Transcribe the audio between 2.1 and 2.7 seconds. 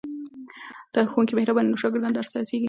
درس ته هڅېږي.